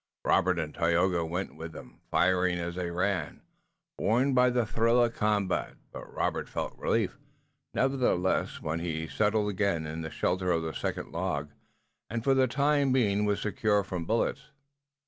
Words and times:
Robert 0.25 0.57
and 0.57 0.73
Tayoga 0.73 1.23
went 1.23 1.55
with 1.55 1.73
them, 1.73 1.99
firing 2.09 2.57
as 2.57 2.73
they 2.73 2.89
ran, 2.89 3.43
borne 3.99 4.29
on 4.29 4.33
by 4.33 4.49
the 4.49 4.65
thrill 4.65 5.03
of 5.03 5.13
combat, 5.13 5.75
but 5.91 6.11
Robert 6.11 6.49
felt 6.49 6.75
relief 6.75 7.19
nevertheless 7.75 8.63
when 8.63 8.79
he 8.79 9.07
settled 9.07 9.47
again 9.51 9.85
in 9.85 10.01
the 10.01 10.09
shelter 10.09 10.49
of 10.51 10.63
the 10.63 10.73
second 10.73 11.11
log 11.11 11.51
and 12.09 12.23
for 12.23 12.33
the 12.33 12.47
time 12.47 12.91
being 12.91 13.25
was 13.25 13.41
secure 13.41 13.83
from 13.83 14.05
bullets. 14.05 14.49